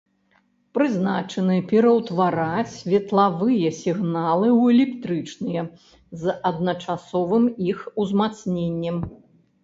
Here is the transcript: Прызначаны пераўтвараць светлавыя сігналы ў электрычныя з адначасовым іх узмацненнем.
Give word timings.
Прызначаны 0.75 1.55
пераўтвараць 1.71 2.71
светлавыя 2.77 3.67
сігналы 3.81 4.49
ў 4.61 4.77
электрычныя 4.77 5.61
з 6.23 6.35
адначасовым 6.51 7.45
іх 7.73 7.85
узмацненнем. 8.05 8.97